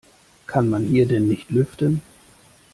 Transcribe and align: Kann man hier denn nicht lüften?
Kann 0.47 0.67
man 0.67 0.85
hier 0.87 1.07
denn 1.07 1.27
nicht 1.27 1.51
lüften? 1.51 2.01